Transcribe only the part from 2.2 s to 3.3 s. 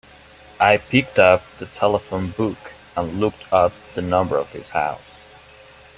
book and